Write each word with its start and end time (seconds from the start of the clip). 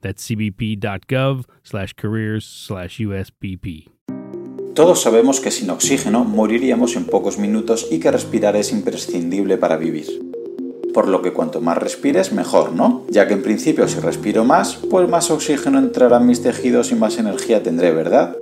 That's 0.00 0.24
cbp.gov 0.28 1.46
slash 1.62 1.92
careers. 1.94 2.68
Todos 4.74 5.02
sabemos 5.02 5.40
que 5.40 5.50
sin 5.50 5.70
oxígeno 5.70 6.24
moriríamos 6.24 6.94
en 6.94 7.06
pocos 7.06 7.38
minutos 7.38 7.88
y 7.90 7.98
que 7.98 8.12
respirar 8.12 8.54
es 8.54 8.70
imprescindible 8.72 9.56
para 9.56 9.76
vivir. 9.76 10.06
Por 10.94 11.08
lo 11.08 11.20
que 11.20 11.32
cuanto 11.32 11.60
más 11.60 11.78
respires, 11.78 12.32
mejor, 12.32 12.72
¿no? 12.72 13.04
Ya 13.10 13.26
que 13.26 13.34
en 13.34 13.42
principio 13.42 13.88
si 13.88 13.98
respiro 14.00 14.44
más, 14.44 14.76
pues 14.76 15.08
más 15.08 15.30
oxígeno 15.30 15.78
entrará 15.78 16.18
en 16.18 16.26
mis 16.26 16.42
tejidos 16.42 16.92
y 16.92 16.94
más 16.94 17.18
energía 17.18 17.62
tendré, 17.62 17.92
¿verdad? 17.92 18.36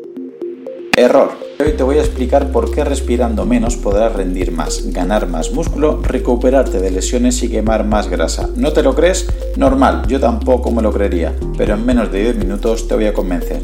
Error. 0.97 1.46
Hoy 1.59 1.73
te 1.73 1.83
voy 1.83 1.97
a 1.97 2.03
explicar 2.03 2.53
por 2.53 2.71
qué 2.71 2.85
respirando 2.85 3.47
menos 3.47 3.77
podrás 3.77 4.13
rendir 4.13 4.53
más, 4.53 4.93
ganar 4.93 5.27
más 5.27 5.53
músculo, 5.53 6.03
recuperarte 6.03 6.81
de 6.81 6.91
lesiones 6.91 7.43
y 7.43 7.49
quemar 7.49 7.87
más 7.87 8.09
grasa. 8.11 8.51
¿No 8.57 8.75
te 8.75 8.83
lo 8.83 8.95
crees? 8.95 9.27
Normal, 9.57 10.07
yo 10.07 10.21
tampoco 10.21 10.71
me 10.71 10.83
lo 10.83 10.93
creería, 10.93 11.35
pero 11.57 11.73
en 11.73 11.87
menos 11.87 12.13
de 12.13 12.25
10 12.25 12.37
minutos 12.37 12.87
te 12.87 12.95
voy 12.95 13.07
a 13.07 13.15
convencer. 13.15 13.63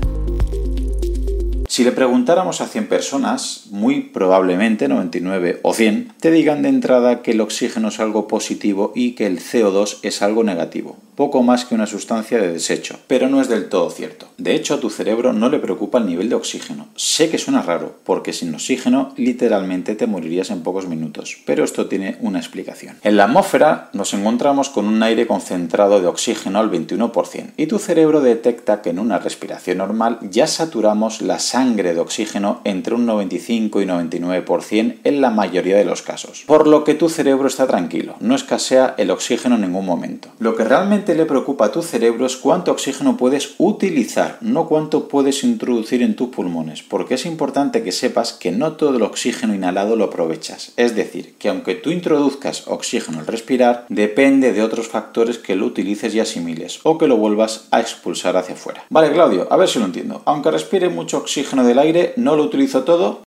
Si 1.73 1.85
le 1.85 1.93
preguntáramos 1.93 2.61
a 2.61 2.67
100 2.67 2.87
personas, 2.87 3.63
muy 3.71 4.03
probablemente 4.03 4.89
99 4.89 5.61
o 5.63 5.73
100 5.73 6.13
te 6.21 6.31
digan 6.31 6.61
de 6.61 6.69
entrada 6.69 7.23
que 7.23 7.31
el 7.31 7.41
oxígeno 7.41 7.89
es 7.89 7.99
algo 7.99 8.29
positivo 8.29 8.93
y 8.95 9.13
que 9.13 9.25
el 9.25 9.41
CO2 9.41 10.01
es 10.03 10.21
algo 10.21 10.45
negativo, 10.45 10.99
poco 11.17 11.43
más 11.43 11.65
que 11.65 11.75
una 11.75 11.87
sustancia 11.87 12.39
de 12.39 12.53
desecho, 12.53 12.99
pero 13.07 13.31
no 13.31 13.41
es 13.41 13.49
del 13.49 13.71
todo 13.71 13.89
cierto. 13.89 14.27
De 14.37 14.55
hecho, 14.55 14.75
a 14.75 14.81
tu 14.81 14.91
cerebro 14.91 15.33
no 15.33 15.49
le 15.49 15.61
preocupa 15.61 15.97
el 15.97 16.05
nivel 16.05 16.29
de 16.29 16.35
oxígeno. 16.35 16.89
Sé 16.95 17.31
que 17.31 17.39
suena 17.39 17.63
raro, 17.63 17.97
porque 18.05 18.35
sin 18.35 18.55
oxígeno 18.55 19.15
literalmente 19.17 19.95
te 19.95 20.07
morirías 20.07 20.51
en 20.51 20.63
pocos 20.63 20.87
minutos, 20.87 21.39
pero 21.47 21.65
esto 21.65 21.87
tiene 21.87 22.19
una 22.21 22.39
explicación. 22.39 22.99
En 23.03 23.17
la 23.17 23.25
atmósfera 23.25 23.89
nos 23.95 24.13
encontramos 24.13 24.69
con 24.69 24.85
un 24.85 25.03
aire 25.03 25.27
concentrado 25.27 26.03
de 26.03 26.07
oxígeno 26.07 26.59
al 26.59 26.71
21% 26.71 27.53
y 27.57 27.67
tu 27.67 27.79
cerebro 27.79 28.21
detecta 28.21 28.83
que 28.83 28.91
en 28.91 28.99
una 28.99 29.19
respiración 29.19 29.79
normal 29.79 30.19
ya 30.21 30.47
saturamos 30.47 31.23
la 31.23 31.39
sangre 31.39 31.62
de 31.63 32.01
oxígeno 32.01 32.61
entre 32.65 32.95
un 32.97 33.07
95 33.07 33.81
y 33.81 33.87
99% 33.87 34.97
en 35.05 35.21
la 35.21 35.31
mayoría 35.31 35.77
de 35.77 35.85
los 35.85 36.03
casos. 36.03 36.43
Por 36.47 36.67
lo 36.67 36.83
que 36.83 36.95
tu 36.95 37.09
cerebro 37.09 37.47
está 37.47 37.69
tranquilo, 37.69 38.17
no 38.19 38.35
escasea 38.35 38.95
el 38.99 39.13
oxígeno 39.13 39.55
en 39.55 39.61
ningún 39.61 39.87
momento. 39.87 40.29
Lo 40.41 40.57
que 40.57 40.65
realmente 40.65 41.15
le 41.15 41.25
preocupa 41.25 41.67
a 41.67 41.73
tu 41.73 41.83
cerebro 41.83 42.27
es 42.27 42.37
cuánto 42.37 42.73
oxígeno 42.73 43.17
puedes 43.17 43.55
utilizar, 43.59 44.39
no 44.41 44.67
cuánto 44.67 45.07
puedes 45.07 45.45
introducir 45.45 46.03
en 46.03 46.17
tus 46.17 46.31
pulmones, 46.31 46.83
porque 46.83 47.15
es 47.15 47.27
importante 47.27 47.85
que 47.85 47.93
sepas 47.93 48.33
que 48.33 48.51
no 48.51 48.73
todo 48.73 48.97
el 48.97 49.03
oxígeno 49.03 49.55
inhalado 49.55 49.95
lo 49.95 50.05
aprovechas. 50.05 50.73
Es 50.77 50.97
decir, 50.97 51.35
que 51.39 51.49
aunque 51.49 51.77
tú 51.77 51.91
introduzcas 51.91 52.67
oxígeno 52.67 53.21
al 53.21 53.29
respirar, 53.29 53.87
depende 53.89 54.53
de 54.53 54.63
otros 54.63 54.89
factores 54.89 55.39
que 55.39 55.55
lo 55.55 55.67
utilices 55.67 56.13
y 56.13 56.21
asimiles, 56.21 56.81
o 56.83 56.99
que 56.99 57.07
lo 57.07 57.17
vuelvas 57.17 57.69
a 57.71 57.81
expulsar 57.81 58.37
hacia 58.37 58.57
afuera. 58.57 58.85
Vale, 58.91 59.13
Claudio, 59.13 59.47
a 59.49 59.57
ver 59.57 59.69
si 59.69 59.79
lo 59.79 59.85
entiendo. 59.85 60.23
Aunque 60.25 60.51
respire 60.51 60.89
mucho 60.89 61.19
oxígeno, 61.19 61.52
del 61.57 61.79
aire 61.79 62.15
no 62.17 62.37
lo 62.37 62.45
utilizo 62.45 62.85
todo. 62.85 63.23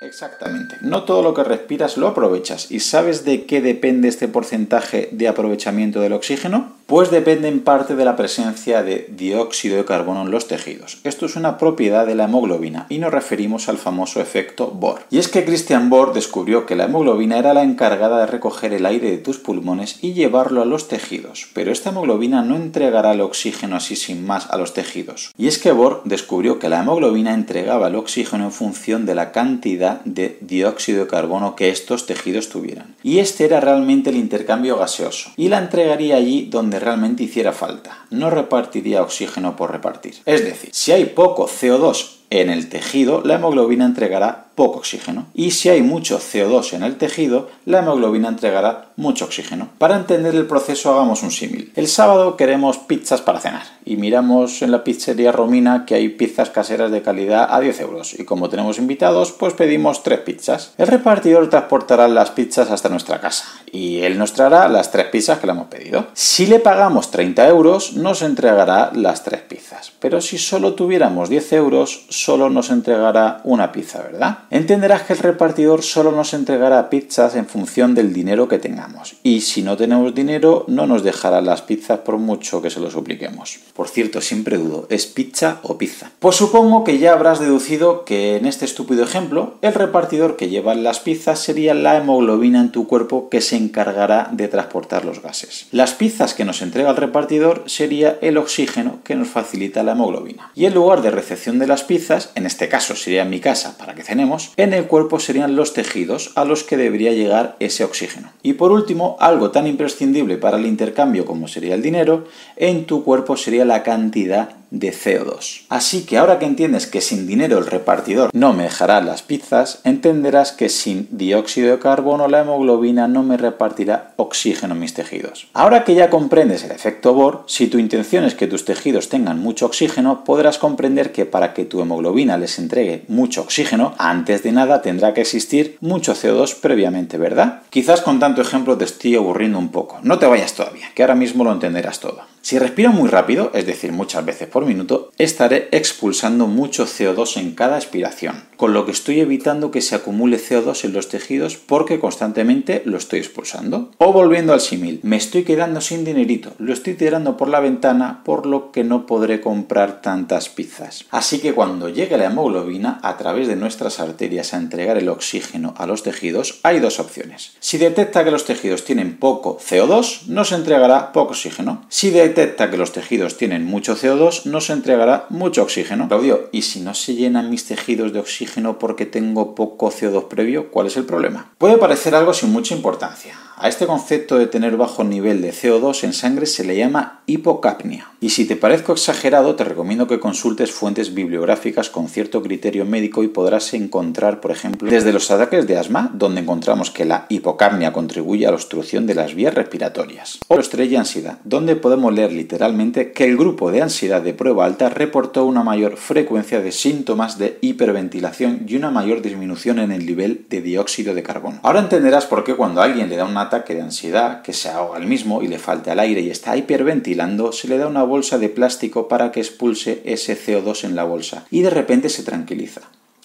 Exactamente. 0.00 0.76
No 0.80 1.04
todo 1.04 1.22
lo 1.22 1.34
que 1.34 1.44
respiras 1.44 1.96
lo 1.96 2.06
aprovechas. 2.06 2.70
¿Y 2.70 2.80
sabes 2.80 3.24
de 3.24 3.46
qué 3.46 3.60
depende 3.60 4.08
este 4.08 4.28
porcentaje 4.28 5.08
de 5.12 5.28
aprovechamiento 5.28 6.00
del 6.00 6.12
oxígeno? 6.12 6.73
Pues 6.86 7.10
depende 7.10 7.48
en 7.48 7.60
parte 7.60 7.96
de 7.96 8.04
la 8.04 8.14
presencia 8.14 8.82
de 8.82 9.06
dióxido 9.08 9.78
de 9.78 9.86
carbono 9.86 10.20
en 10.20 10.30
los 10.30 10.48
tejidos. 10.48 10.98
Esto 11.04 11.24
es 11.24 11.34
una 11.34 11.56
propiedad 11.56 12.06
de 12.06 12.14
la 12.14 12.24
hemoglobina 12.24 12.84
y 12.90 12.98
nos 12.98 13.10
referimos 13.10 13.70
al 13.70 13.78
famoso 13.78 14.20
efecto 14.20 14.66
Bohr. 14.66 15.00
Y 15.10 15.16
es 15.16 15.28
que 15.28 15.46
Christian 15.46 15.88
Bohr 15.88 16.12
descubrió 16.12 16.66
que 16.66 16.76
la 16.76 16.84
hemoglobina 16.84 17.38
era 17.38 17.54
la 17.54 17.62
encargada 17.62 18.20
de 18.20 18.26
recoger 18.26 18.74
el 18.74 18.84
aire 18.84 19.10
de 19.10 19.16
tus 19.16 19.38
pulmones 19.38 19.96
y 20.02 20.12
llevarlo 20.12 20.60
a 20.60 20.66
los 20.66 20.86
tejidos, 20.86 21.48
pero 21.54 21.72
esta 21.72 21.88
hemoglobina 21.88 22.42
no 22.42 22.54
entregará 22.54 23.12
el 23.12 23.22
oxígeno 23.22 23.76
así 23.76 23.96
sin 23.96 24.26
más 24.26 24.50
a 24.50 24.58
los 24.58 24.74
tejidos. 24.74 25.32
Y 25.38 25.46
es 25.46 25.58
que 25.58 25.72
Bohr 25.72 26.02
descubrió 26.04 26.58
que 26.58 26.68
la 26.68 26.80
hemoglobina 26.80 27.32
entregaba 27.32 27.88
el 27.88 27.96
oxígeno 27.96 28.44
en 28.44 28.52
función 28.52 29.06
de 29.06 29.14
la 29.14 29.32
cantidad 29.32 30.02
de 30.04 30.36
dióxido 30.42 31.04
de 31.04 31.10
carbono 31.10 31.56
que 31.56 31.70
estos 31.70 32.04
tejidos 32.04 32.50
tuvieran. 32.50 32.94
Y 33.02 33.20
este 33.20 33.46
era 33.46 33.60
realmente 33.60 34.10
el 34.10 34.16
intercambio 34.16 34.76
gaseoso, 34.76 35.30
y 35.38 35.48
la 35.48 35.60
entregaría 35.60 36.16
allí 36.16 36.46
donde 36.50 36.73
realmente 36.78 37.22
hiciera 37.24 37.52
falta. 37.52 38.06
No 38.10 38.30
repartiría 38.30 39.02
oxígeno 39.02 39.56
por 39.56 39.70
repartir. 39.70 40.16
Es 40.24 40.44
decir, 40.44 40.70
si 40.72 40.92
hay 40.92 41.06
poco 41.06 41.48
CO2 41.48 42.16
en 42.30 42.50
el 42.50 42.68
tejido, 42.68 43.22
la 43.24 43.34
hemoglobina 43.34 43.84
entregará 43.84 44.48
poco 44.54 44.78
oxígeno. 44.78 45.26
Y 45.34 45.50
si 45.52 45.68
hay 45.68 45.82
mucho 45.82 46.18
CO2 46.18 46.74
en 46.74 46.82
el 46.82 46.96
tejido, 46.96 47.48
la 47.64 47.80
hemoglobina 47.80 48.28
entregará 48.28 48.88
mucho 48.96 49.24
oxígeno. 49.24 49.68
Para 49.78 49.96
entender 49.96 50.34
el 50.34 50.46
proceso 50.46 50.92
hagamos 50.92 51.22
un 51.22 51.30
símil. 51.30 51.72
El 51.74 51.88
sábado 51.88 52.36
queremos 52.36 52.78
pizzas 52.78 53.20
para 53.20 53.40
cenar 53.40 53.62
y 53.84 53.96
miramos 53.96 54.62
en 54.62 54.70
la 54.70 54.84
pizzería 54.84 55.32
Romina 55.32 55.84
que 55.84 55.94
hay 55.94 56.08
pizzas 56.08 56.50
caseras 56.50 56.90
de 56.90 57.02
calidad 57.02 57.48
a 57.50 57.60
10 57.60 57.80
euros 57.80 58.18
y 58.18 58.24
como 58.24 58.48
tenemos 58.48 58.78
invitados 58.78 59.32
pues 59.32 59.54
pedimos 59.54 60.02
tres 60.02 60.20
pizzas. 60.20 60.72
El 60.78 60.86
repartidor 60.86 61.50
transportará 61.50 62.08
las 62.08 62.30
pizzas 62.30 62.70
hasta 62.70 62.88
nuestra 62.88 63.20
casa 63.20 63.44
y 63.70 64.00
él 64.00 64.18
nos 64.18 64.32
traerá 64.32 64.68
las 64.68 64.90
tres 64.90 65.06
pizzas 65.06 65.38
que 65.38 65.46
le 65.46 65.52
hemos 65.52 65.66
pedido. 65.66 66.06
Si 66.14 66.46
le 66.46 66.60
pagamos 66.60 67.10
30 67.10 67.48
euros 67.48 67.94
nos 67.94 68.22
entregará 68.22 68.90
las 68.94 69.24
tres 69.24 69.42
pizzas, 69.42 69.92
pero 69.98 70.20
si 70.20 70.38
solo 70.38 70.74
tuviéramos 70.74 71.28
10 71.28 71.52
euros 71.54 72.06
solo 72.08 72.50
nos 72.50 72.70
entregará 72.70 73.40
una 73.44 73.72
pizza, 73.72 74.02
¿verdad? 74.02 74.38
Entenderás 74.54 75.02
que 75.02 75.14
el 75.14 75.18
repartidor 75.18 75.82
solo 75.82 76.12
nos 76.12 76.32
entregará 76.32 76.88
pizzas 76.88 77.34
en 77.34 77.46
función 77.46 77.92
del 77.96 78.12
dinero 78.12 78.46
que 78.46 78.60
tengamos 78.60 79.16
y 79.24 79.40
si 79.40 79.62
no 79.62 79.76
tenemos 79.76 80.14
dinero 80.14 80.64
no 80.68 80.86
nos 80.86 81.02
dejará 81.02 81.40
las 81.40 81.62
pizzas 81.62 81.98
por 81.98 82.18
mucho 82.18 82.62
que 82.62 82.70
se 82.70 82.78
lo 82.78 82.88
supliquemos. 82.88 83.58
Por 83.74 83.88
cierto, 83.88 84.20
siempre 84.20 84.56
dudo, 84.56 84.86
¿es 84.90 85.06
pizza 85.06 85.58
o 85.64 85.76
pizza? 85.76 86.12
Pues 86.20 86.36
supongo 86.36 86.84
que 86.84 87.00
ya 87.00 87.14
habrás 87.14 87.40
deducido 87.40 88.04
que 88.04 88.36
en 88.36 88.46
este 88.46 88.64
estúpido 88.64 89.02
ejemplo, 89.02 89.54
el 89.60 89.74
repartidor 89.74 90.36
que 90.36 90.48
lleva 90.48 90.76
las 90.76 91.00
pizzas 91.00 91.40
sería 91.40 91.74
la 91.74 91.96
hemoglobina 91.96 92.60
en 92.60 92.70
tu 92.70 92.86
cuerpo 92.86 93.28
que 93.30 93.40
se 93.40 93.56
encargará 93.56 94.28
de 94.30 94.46
transportar 94.46 95.04
los 95.04 95.20
gases. 95.20 95.66
Las 95.72 95.94
pizzas 95.94 96.32
que 96.32 96.44
nos 96.44 96.62
entrega 96.62 96.90
el 96.90 96.96
repartidor 96.96 97.64
sería 97.66 98.18
el 98.22 98.36
oxígeno 98.36 99.00
que 99.02 99.16
nos 99.16 99.26
facilita 99.26 99.82
la 99.82 99.92
hemoglobina. 99.92 100.52
Y 100.54 100.66
el 100.66 100.74
lugar 100.74 101.02
de 101.02 101.10
recepción 101.10 101.58
de 101.58 101.66
las 101.66 101.82
pizzas, 101.82 102.30
en 102.36 102.46
este 102.46 102.68
caso 102.68 102.94
sería 102.94 103.24
mi 103.24 103.40
casa 103.40 103.76
para 103.76 103.96
que 103.96 104.04
cenemos, 104.04 104.43
en 104.56 104.72
el 104.72 104.86
cuerpo 104.86 105.18
serían 105.18 105.56
los 105.56 105.72
tejidos 105.72 106.32
a 106.34 106.44
los 106.44 106.64
que 106.64 106.76
debería 106.76 107.12
llegar 107.12 107.56
ese 107.60 107.84
oxígeno. 107.84 108.32
Y 108.42 108.54
por 108.54 108.72
último, 108.72 109.16
algo 109.20 109.50
tan 109.50 109.66
imprescindible 109.66 110.36
para 110.36 110.56
el 110.58 110.66
intercambio 110.66 111.24
como 111.24 111.48
sería 111.48 111.74
el 111.74 111.82
dinero, 111.82 112.24
en 112.56 112.86
tu 112.86 113.04
cuerpo 113.04 113.36
sería 113.36 113.64
la 113.64 113.82
cantidad 113.82 114.50
de 114.74 114.92
CO2. 114.92 115.62
Así 115.68 116.04
que 116.04 116.18
ahora 116.18 116.38
que 116.38 116.46
entiendes 116.46 116.86
que 116.86 117.00
sin 117.00 117.26
dinero 117.26 117.58
el 117.58 117.66
repartidor 117.66 118.30
no 118.34 118.52
me 118.52 118.64
dejará 118.64 119.00
las 119.00 119.22
pizzas, 119.22 119.80
entenderás 119.84 120.52
que 120.52 120.68
sin 120.68 121.08
dióxido 121.10 121.70
de 121.70 121.78
carbono 121.78 122.28
la 122.28 122.40
hemoglobina 122.40 123.08
no 123.08 123.22
me 123.22 123.36
repartirá 123.36 124.12
oxígeno 124.16 124.74
en 124.74 124.80
mis 124.80 124.94
tejidos. 124.94 125.48
Ahora 125.54 125.84
que 125.84 125.94
ya 125.94 126.10
comprendes 126.10 126.64
el 126.64 126.72
efecto 126.72 127.14
Bohr, 127.14 127.44
si 127.46 127.68
tu 127.68 127.78
intención 127.78 128.24
es 128.24 128.34
que 128.34 128.48
tus 128.48 128.64
tejidos 128.64 129.08
tengan 129.08 129.40
mucho 129.40 129.66
oxígeno, 129.66 130.24
podrás 130.24 130.58
comprender 130.58 131.12
que 131.12 131.24
para 131.24 131.54
que 131.54 131.64
tu 131.64 131.80
hemoglobina 131.80 132.36
les 132.36 132.58
entregue 132.58 133.04
mucho 133.08 133.42
oxígeno, 133.42 133.94
antes 133.98 134.42
de 134.42 134.52
nada 134.52 134.82
tendrá 134.82 135.14
que 135.14 135.20
existir 135.20 135.78
mucho 135.80 136.14
CO2 136.14 136.56
previamente, 136.60 137.16
¿verdad? 137.16 137.62
Quizás 137.70 138.00
con 138.00 138.18
tanto 138.18 138.42
ejemplo 138.42 138.76
te 138.76 138.84
estoy 138.84 139.14
aburriendo 139.14 139.58
un 139.58 139.70
poco. 139.70 139.98
No 140.02 140.18
te 140.18 140.26
vayas 140.26 140.54
todavía, 140.54 140.90
que 140.94 141.02
ahora 141.02 141.14
mismo 141.14 141.44
lo 141.44 141.52
entenderás 141.52 142.00
todo. 142.00 142.22
Si 142.44 142.58
respiro 142.58 142.92
muy 142.92 143.08
rápido, 143.08 143.50
es 143.54 143.64
decir, 143.64 143.90
muchas 143.92 144.22
veces 144.22 144.48
por 144.48 144.63
minuto, 144.64 145.10
estaré 145.18 145.68
expulsando 145.72 146.46
mucho 146.46 146.86
CO2 146.86 147.36
en 147.36 147.54
cada 147.54 147.76
expiración, 147.76 148.44
con 148.56 148.72
lo 148.72 148.86
que 148.86 148.92
estoy 148.92 149.20
evitando 149.20 149.70
que 149.70 149.80
se 149.80 149.94
acumule 149.94 150.38
CO2 150.38 150.84
en 150.84 150.92
los 150.92 151.08
tejidos 151.08 151.56
porque 151.56 152.00
constantemente 152.00 152.82
lo 152.84 152.96
estoy 152.96 153.20
expulsando. 153.20 153.90
O 153.98 154.12
volviendo 154.12 154.52
al 154.52 154.60
símil, 154.60 155.00
me 155.02 155.16
estoy 155.16 155.44
quedando 155.44 155.80
sin 155.80 156.04
dinerito, 156.04 156.52
lo 156.58 156.72
estoy 156.72 156.94
tirando 156.94 157.36
por 157.36 157.48
la 157.48 157.60
ventana 157.60 158.22
por 158.24 158.46
lo 158.46 158.72
que 158.72 158.84
no 158.84 159.06
podré 159.06 159.40
comprar 159.40 160.00
tantas 160.02 160.48
pizzas. 160.48 161.04
Así 161.10 161.38
que 161.38 161.54
cuando 161.54 161.88
llegue 161.88 162.16
la 162.16 162.26
hemoglobina 162.26 163.00
a 163.02 163.16
través 163.16 163.48
de 163.48 163.56
nuestras 163.56 164.00
arterias 164.00 164.54
a 164.54 164.58
entregar 164.58 164.96
el 164.96 165.08
oxígeno 165.08 165.74
a 165.76 165.86
los 165.86 166.02
tejidos, 166.02 166.60
hay 166.62 166.80
dos 166.80 167.00
opciones. 167.00 167.52
Si 167.60 167.78
detecta 167.78 168.24
que 168.24 168.30
los 168.30 168.44
tejidos 168.44 168.84
tienen 168.84 169.18
poco 169.18 169.58
CO2, 169.58 170.26
nos 170.26 170.52
entregará 170.52 171.12
poco 171.12 171.32
oxígeno. 171.32 171.84
Si 171.88 172.10
detecta 172.10 172.70
que 172.70 172.76
los 172.76 172.92
tejidos 172.92 173.36
tienen 173.36 173.64
mucho 173.64 173.96
CO2, 173.96 174.44
nos 174.54 174.70
entregará 174.70 175.26
mucho 175.28 175.62
oxígeno. 175.62 176.08
Claudio, 176.08 176.48
¿y 176.52 176.62
si 176.62 176.80
no 176.80 176.94
se 176.94 177.14
llenan 177.14 177.50
mis 177.50 177.66
tejidos 177.66 178.12
de 178.12 178.20
oxígeno 178.20 178.78
porque 178.78 179.04
tengo 179.04 179.54
poco 179.54 179.90
CO2 179.90 180.28
previo? 180.28 180.70
¿Cuál 180.70 180.86
es 180.86 180.96
el 180.96 181.04
problema? 181.04 181.52
Puede 181.58 181.76
parecer 181.76 182.14
algo 182.14 182.32
sin 182.32 182.52
mucha 182.52 182.74
importancia. 182.74 183.34
A 183.56 183.68
este 183.68 183.86
concepto 183.86 184.36
de 184.36 184.48
tener 184.48 184.76
bajo 184.76 185.04
nivel 185.04 185.40
de 185.40 185.52
CO2 185.52 186.02
en 186.02 186.12
sangre 186.12 186.44
se 186.46 186.64
le 186.64 186.76
llama 186.76 187.22
hipocapnia. 187.26 188.10
Y 188.20 188.30
si 188.30 188.46
te 188.46 188.56
parezco 188.56 188.92
exagerado, 188.92 189.54
te 189.54 189.62
recomiendo 189.62 190.08
que 190.08 190.18
consultes 190.18 190.72
fuentes 190.72 191.14
bibliográficas 191.14 191.88
con 191.88 192.08
cierto 192.08 192.42
criterio 192.42 192.84
médico 192.84 193.22
y 193.22 193.28
podrás 193.28 193.72
encontrar, 193.72 194.40
por 194.40 194.50
ejemplo, 194.50 194.90
desde 194.90 195.12
los 195.12 195.30
ataques 195.30 195.68
de 195.68 195.78
asma, 195.78 196.10
donde 196.14 196.40
encontramos 196.40 196.90
que 196.90 197.04
la 197.04 197.26
hipocapnia 197.28 197.92
contribuye 197.92 198.46
a 198.46 198.50
la 198.50 198.56
obstrucción 198.56 199.06
de 199.06 199.14
las 199.14 199.34
vías 199.34 199.54
respiratorias, 199.54 200.40
o 200.48 200.58
estrella 200.58 200.98
ansiedad, 200.98 201.38
donde 201.44 201.76
podemos 201.76 202.12
leer 202.12 202.32
literalmente 202.32 203.12
que 203.12 203.24
el 203.24 203.36
grupo 203.36 203.70
de 203.70 203.82
ansiedad 203.82 204.20
de 204.20 204.33
prueba 204.34 204.66
alta 204.66 204.88
reportó 204.88 205.46
una 205.46 205.62
mayor 205.62 205.96
frecuencia 205.96 206.60
de 206.60 206.72
síntomas 206.72 207.38
de 207.38 207.58
hiperventilación 207.60 208.66
y 208.68 208.76
una 208.76 208.90
mayor 208.90 209.22
disminución 209.22 209.78
en 209.78 209.92
el 209.92 210.04
nivel 210.04 210.46
de 210.50 210.60
dióxido 210.60 211.14
de 211.14 211.22
carbono. 211.22 211.60
Ahora 211.62 211.80
entenderás 211.80 212.26
por 212.26 212.44
qué 212.44 212.54
cuando 212.54 212.82
alguien 212.82 213.08
le 213.08 213.16
da 213.16 213.24
una 213.24 213.42
ataque 213.42 213.74
de 213.74 213.82
ansiedad, 213.82 214.42
que 214.42 214.52
se 214.52 214.68
ahoga 214.68 214.98
el 214.98 215.06
mismo 215.06 215.42
y 215.42 215.48
le 215.48 215.58
falta 215.58 215.92
el 215.92 216.00
aire 216.00 216.20
y 216.20 216.30
está 216.30 216.56
hiperventilando, 216.56 217.52
se 217.52 217.68
le 217.68 217.78
da 217.78 217.86
una 217.86 218.02
bolsa 218.02 218.38
de 218.38 218.48
plástico 218.48 219.08
para 219.08 219.32
que 219.32 219.40
expulse 219.40 220.02
ese 220.04 220.36
CO2 220.36 220.84
en 220.84 220.96
la 220.96 221.04
bolsa 221.04 221.46
y 221.50 221.62
de 221.62 221.70
repente 221.70 222.08
se 222.08 222.22
tranquiliza. 222.22 222.82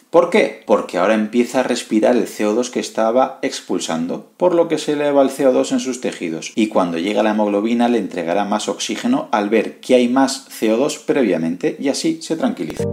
¿Por 0.09 0.31
qué? 0.31 0.63
Porque 0.65 0.97
ahora 0.97 1.13
empieza 1.13 1.59
a 1.59 1.63
respirar 1.63 2.15
el 2.15 2.25
CO2 2.25 2.71
que 2.71 2.79
estaba 2.79 3.37
expulsando, 3.43 4.31
por 4.37 4.55
lo 4.55 4.67
que 4.67 4.79
se 4.79 4.93
eleva 4.93 5.21
el 5.21 5.29
CO2 5.29 5.71
en 5.73 5.79
sus 5.79 6.01
tejidos 6.01 6.51
y 6.55 6.67
cuando 6.67 6.97
llega 6.97 7.21
la 7.21 7.29
hemoglobina 7.29 7.89
le 7.89 7.99
entregará 7.99 8.43
más 8.43 8.69
oxígeno 8.69 9.29
al 9.31 9.49
ver 9.49 9.79
que 9.79 9.93
hay 9.93 10.07
más 10.07 10.47
CO2 10.49 11.05
previamente 11.05 11.77
y 11.79 11.89
así 11.89 12.23
se 12.23 12.35
tranquiliza. 12.37 12.85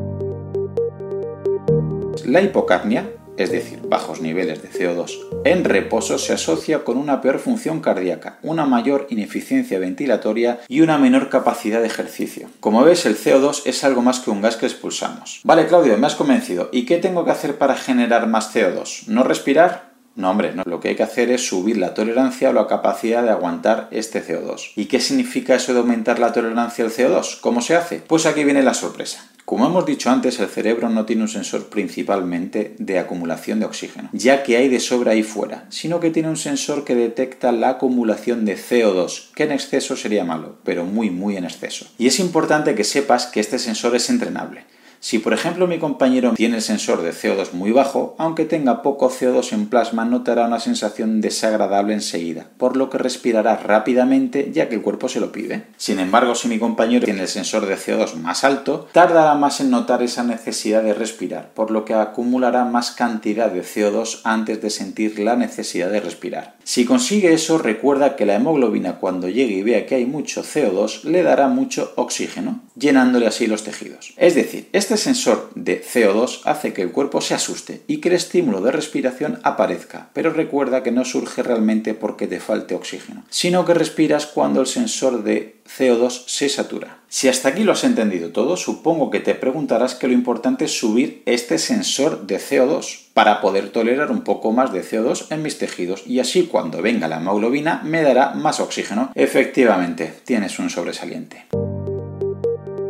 La 2.27 2.43
hipocapnia 2.43 3.11
es 3.37 3.51
decir, 3.51 3.81
bajos 3.83 4.21
niveles 4.21 4.63
de 4.63 4.71
CO2, 4.71 5.43
en 5.45 5.65
reposo 5.65 6.19
se 6.19 6.33
asocia 6.33 6.85
con 6.85 6.97
una 6.97 7.21
peor 7.21 7.39
función 7.39 7.81
cardíaca, 7.81 8.39
una 8.43 8.67
mayor 8.67 9.07
ineficiencia 9.11 9.79
ventilatoria 9.79 10.61
y 10.69 10.81
una 10.81 10.99
menor 10.99 11.29
capacidad 11.29 11.81
de 11.81 11.87
ejercicio. 11.87 12.49
Como 12.61 12.85
ves, 12.85 13.07
el 13.07 13.17
CO2 13.17 13.63
es 13.67 13.85
algo 13.85 14.03
más 14.03 14.21
que 14.21 14.31
un 14.31 14.43
gas 14.43 14.57
que 14.57 14.67
expulsamos. 14.67 15.41
Vale, 15.45 15.67
Claudio, 15.67 15.97
me 15.99 16.07
has 16.07 16.15
convencido. 16.15 16.69
¿Y 16.73 16.87
qué 16.87 16.99
tengo 16.99 17.25
que 17.25 17.31
hacer 17.31 17.59
para 17.59 17.77
generar 17.77 18.27
más 18.27 18.55
CO2? 18.55 19.09
¿No 19.09 19.23
respirar? 19.23 19.96
No, 20.17 20.31
hombre, 20.31 20.53
no. 20.55 20.63
lo 20.67 20.81
que 20.81 20.89
hay 20.89 20.97
que 20.97 21.03
hacer 21.03 21.31
es 21.31 21.47
subir 21.47 21.77
la 21.77 21.93
tolerancia 21.95 22.51
o 22.51 22.53
la 22.55 22.67
capacidad 22.67 23.23
de 23.23 23.31
aguantar 23.31 23.89
este 23.91 24.25
CO2. 24.25 24.73
¿Y 24.75 24.87
qué 24.87 24.99
significa 24.99 25.55
eso 25.55 25.75
de 25.75 25.81
aumentar 25.81 26.19
la 26.19 26.33
tolerancia 26.33 26.85
al 26.85 26.91
CO2? 26.91 27.41
¿Cómo 27.41 27.61
se 27.61 27.77
hace? 27.77 28.01
Pues 28.01 28.25
aquí 28.25 28.43
viene 28.43 28.63
la 28.63 28.73
sorpresa. 28.75 29.29
Como 29.47 29.65
hemos 29.65 29.87
dicho 29.87 30.11
antes, 30.11 30.41
el 30.41 30.49
cerebro 30.49 30.89
no 30.89 31.05
tiene 31.05 31.23
un 31.23 31.29
sensor 31.29 31.69
principalmente 31.69 32.75
de 32.79 32.99
acumulación 32.99 33.61
de 33.61 33.67
oxígeno, 33.67 34.09
ya 34.13 34.43
que 34.43 34.57
hay 34.57 34.69
de 34.69 34.81
sobra 34.81 35.13
ahí 35.13 35.23
fuera, 35.23 35.67
sino 35.69 36.01
que 36.01 36.11
tiene 36.11 36.31
un 36.31 36.37
sensor 36.37 36.83
que 36.83 36.97
detecta 36.97 37.53
la 37.53 37.69
acumulación 37.69 38.45
de 38.45 38.57
CO2, 38.57 39.31
que 39.37 39.45
en 39.45 39.53
exceso 39.53 39.97
sería 39.97 40.25
malo, 40.25 40.57
pero 40.65 40.85
muy 40.85 41.11
muy 41.11 41.37
en 41.37 41.45
exceso. 41.45 41.87
Y 41.97 42.09
es 42.09 42.19
importante 42.19 42.75
que 42.75 42.83
sepas 42.83 43.27
que 43.27 43.39
este 43.39 43.61
sensor 43.61 43.95
es 43.95 44.11
entrenable. 44.11 44.65
Si 45.07 45.21
por 45.21 45.33
ejemplo 45.33 45.69
mi 45.69 45.79
compañero 45.79 46.33
tiene 46.35 46.57
el 46.57 46.63
sensor 46.63 47.01
de 47.01 47.13
CO2 47.13 47.53
muy 47.53 47.71
bajo, 47.71 48.17
aunque 48.19 48.45
tenga 48.45 48.83
poco 48.83 49.09
CO2 49.09 49.53
en 49.53 49.69
plasma 49.69 50.05
notará 50.05 50.49
una 50.49 50.59
sensación 50.59 51.21
desagradable 51.21 51.95
enseguida, 51.95 52.49
por 52.57 52.77
lo 52.77 52.91
que 52.91 52.99
respirará 52.99 53.57
rápidamente 53.57 54.51
ya 54.53 54.69
que 54.69 54.75
el 54.75 54.83
cuerpo 54.83 55.09
se 55.09 55.21
lo 55.21 55.31
pide. 55.31 55.67
Sin 55.77 56.01
embargo, 56.01 56.35
si 56.35 56.49
mi 56.49 56.59
compañero 56.59 57.05
tiene 57.05 57.23
el 57.23 57.29
sensor 57.29 57.67
de 57.67 57.77
CO2 57.77 58.15
más 58.15 58.43
alto, 58.43 58.89
tardará 58.91 59.37
más 59.37 59.61
en 59.61 59.71
notar 59.71 60.03
esa 60.03 60.25
necesidad 60.25 60.83
de 60.83 60.93
respirar, 60.93 61.53
por 61.55 61.71
lo 61.71 61.85
que 61.85 61.95
acumulará 61.95 62.65
más 62.65 62.91
cantidad 62.91 63.49
de 63.49 63.63
CO2 63.63 64.23
antes 64.25 64.61
de 64.61 64.71
sentir 64.71 65.21
la 65.21 65.37
necesidad 65.37 65.89
de 65.89 66.01
respirar. 66.01 66.57
Si 66.65 66.85
consigue 66.85 67.33
eso, 67.33 67.59
recuerda 67.59 68.17
que 68.17 68.27
la 68.27 68.35
hemoglobina 68.35 68.97
cuando 68.97 69.29
llegue 69.29 69.55
y 69.55 69.63
vea 69.63 69.87
que 69.87 69.95
hay 69.95 70.05
mucho 70.05 70.43
CO2 70.43 71.05
le 71.05 71.23
dará 71.23 71.47
mucho 71.47 71.93
oxígeno, 71.95 72.61
llenándole 72.77 73.27
así 73.27 73.47
los 73.47 73.65
tejidos. 73.65 74.13
Es 74.17 74.35
decir, 74.35 74.69
este 74.73 74.97
sensor 74.97 75.51
de 75.55 75.83
CO2 75.83 76.43
hace 76.45 76.73
que 76.73 76.83
el 76.83 76.93
cuerpo 76.93 77.21
se 77.21 77.35
asuste 77.35 77.83
y 77.87 77.99
que 77.99 78.09
el 78.09 78.15
estímulo 78.15 78.61
de 78.61 78.73
respiración 78.73 79.41
aparezca, 79.43 80.11
pero 80.13 80.33
recuerda 80.33 80.83
que 80.83 80.93
no 80.93 81.05
surge 81.05 81.43
realmente 81.43 81.95
porque 81.95 82.27
te 82.27 82.41
falte 82.41 82.75
oxígeno, 82.75 83.25
sino 83.31 83.65
que 83.65 83.75
respiras 83.75 84.27
cuando 84.27 84.61
el 84.61 84.67
sensor 84.67 85.25
de 85.25 85.57
CO2 85.67 86.27
se 86.27 86.49
satura. 86.49 86.99
Si 87.09 87.29
hasta 87.29 87.49
aquí 87.49 87.65
lo 87.65 87.73
has 87.73 87.85
entendido 87.85 88.31
todo, 88.31 88.57
supongo 88.57 89.11
que 89.11 89.21
te 89.21 89.35
preguntarás 89.35 89.95
que 89.95 90.09
lo 90.09 90.13
importante 90.13 90.67
es 90.67 90.79
subir 90.79 91.23
este 91.27 91.59
sensor 91.59 92.27
de 92.27 92.39
CO2 92.39 93.07
para 93.15 93.41
poder 93.41 93.71
tolerar 93.71 94.11
un 94.11 94.23
poco 94.23 94.53
más 94.53 94.73
de 94.73 94.85
CO2 94.85 95.27
en 95.31 95.43
mis 95.43 95.59
tejidos 95.59 96.03
y 96.07 96.21
así 96.21 96.45
cuando 96.47 96.83
venga 96.83 97.09
la 97.09 97.17
hemoglobina 97.17 97.81
me 97.85 98.03
dará 98.03 98.35
más 98.35 98.61
oxígeno. 98.61 99.11
Efectivamente, 99.15 100.13
tienes 100.25 100.59
un 100.59 100.69
sobresaliente. 100.69 101.47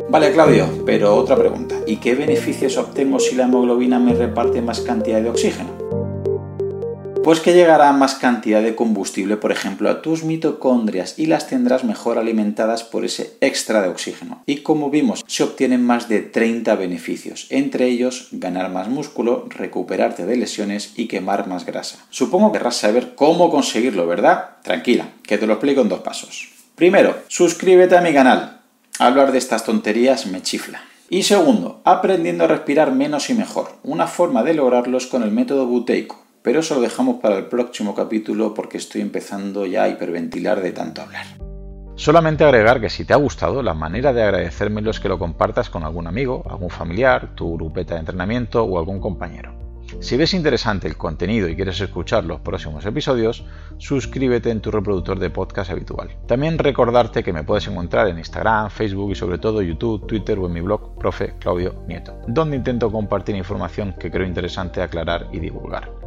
Vale, 0.09 0.31
Claudio, 0.31 0.69
pero 0.85 1.13
otra 1.15 1.35
pregunta. 1.35 1.75
¿Y 1.85 1.97
qué 1.97 2.15
beneficios 2.15 2.77
obtengo 2.77 3.19
si 3.19 3.35
la 3.35 3.43
hemoglobina 3.43 3.99
me 3.99 4.13
reparte 4.13 4.61
más 4.61 4.79
cantidad 4.79 5.21
de 5.21 5.29
oxígeno? 5.29 5.69
Pues 7.25 7.41
que 7.41 7.53
llegará 7.53 7.91
más 7.91 8.15
cantidad 8.15 8.61
de 8.61 8.73
combustible, 8.73 9.35
por 9.35 9.51
ejemplo, 9.51 9.89
a 9.89 10.01
tus 10.01 10.23
mitocondrias 10.23 11.19
y 11.19 11.25
las 11.25 11.47
tendrás 11.47 11.83
mejor 11.83 12.17
alimentadas 12.17 12.85
por 12.85 13.03
ese 13.03 13.35
extra 13.41 13.81
de 13.81 13.89
oxígeno. 13.89 14.43
Y 14.45 14.59
como 14.59 14.89
vimos, 14.89 15.25
se 15.27 15.43
obtienen 15.43 15.83
más 15.83 16.07
de 16.07 16.21
30 16.21 16.75
beneficios, 16.75 17.47
entre 17.49 17.87
ellos 17.87 18.29
ganar 18.31 18.71
más 18.71 18.87
músculo, 18.87 19.45
recuperarte 19.49 20.25
de 20.25 20.37
lesiones 20.37 20.93
y 20.95 21.09
quemar 21.09 21.47
más 21.47 21.65
grasa. 21.65 21.97
Supongo 22.11 22.53
que 22.53 22.59
querrás 22.59 22.77
saber 22.77 23.13
cómo 23.15 23.51
conseguirlo, 23.51 24.07
¿verdad? 24.07 24.51
Tranquila, 24.63 25.09
que 25.23 25.37
te 25.37 25.47
lo 25.47 25.53
explico 25.55 25.81
en 25.81 25.89
dos 25.89 25.99
pasos. 25.99 26.47
Primero, 26.75 27.13
suscríbete 27.27 27.97
a 27.97 28.01
mi 28.01 28.13
canal 28.13 28.56
Hablar 28.99 29.31
de 29.31 29.37
estas 29.37 29.63
tonterías 29.63 30.25
me 30.25 30.41
chifla. 30.41 30.81
Y 31.07 31.21
segundo, 31.21 31.81
aprendiendo 31.83 32.45
a 32.45 32.47
respirar 32.47 32.91
menos 32.91 33.29
y 33.29 33.35
mejor. 33.35 33.67
Una 33.83 34.07
forma 34.07 34.41
de 34.41 34.55
lograrlo 34.55 34.97
es 34.97 35.05
con 35.05 35.21
el 35.21 35.29
método 35.29 35.67
buteico, 35.67 36.25
pero 36.41 36.61
eso 36.61 36.73
lo 36.73 36.81
dejamos 36.81 37.17
para 37.21 37.37
el 37.37 37.45
próximo 37.45 37.93
capítulo 37.93 38.55
porque 38.55 38.77
estoy 38.77 39.01
empezando 39.01 39.67
ya 39.67 39.83
a 39.83 39.89
hiperventilar 39.89 40.61
de 40.61 40.71
tanto 40.71 41.03
hablar. 41.03 41.27
Solamente 41.95 42.43
agregar 42.43 42.81
que 42.81 42.89
si 42.89 43.05
te 43.05 43.13
ha 43.13 43.17
gustado, 43.17 43.61
la 43.61 43.75
manera 43.75 44.13
de 44.13 44.23
agradecérmelo 44.23 44.89
es 44.89 44.99
que 44.99 45.09
lo 45.09 45.19
compartas 45.19 45.69
con 45.69 45.83
algún 45.83 46.07
amigo, 46.07 46.43
algún 46.49 46.71
familiar, 46.71 47.35
tu 47.35 47.55
grupeta 47.55 47.93
de 47.93 47.99
entrenamiento 47.99 48.63
o 48.63 48.79
algún 48.79 48.99
compañero. 48.99 49.56
Si 49.99 50.17
ves 50.17 50.33
interesante 50.33 50.87
el 50.87 50.97
contenido 50.97 51.47
y 51.47 51.55
quieres 51.55 51.79
escuchar 51.81 52.23
los 52.23 52.41
próximos 52.41 52.85
episodios, 52.85 53.45
suscríbete 53.77 54.49
en 54.49 54.61
tu 54.61 54.71
reproductor 54.71 55.19
de 55.19 55.29
podcast 55.29 55.71
habitual. 55.71 56.15
También 56.27 56.57
recordarte 56.57 57.23
que 57.23 57.33
me 57.33 57.43
puedes 57.43 57.67
encontrar 57.67 58.07
en 58.07 58.17
Instagram, 58.17 58.69
Facebook 58.69 59.11
y 59.11 59.15
sobre 59.15 59.37
todo 59.37 59.61
YouTube, 59.61 60.05
Twitter 60.05 60.37
o 60.39 60.47
en 60.47 60.53
mi 60.53 60.61
blog 60.61 60.97
Profe 60.97 61.33
Claudio 61.39 61.83
Nieto, 61.87 62.15
donde 62.27 62.57
intento 62.57 62.91
compartir 62.91 63.35
información 63.35 63.93
que 63.99 64.11
creo 64.11 64.27
interesante 64.27 64.81
aclarar 64.81 65.27
y 65.31 65.39
divulgar. 65.39 66.06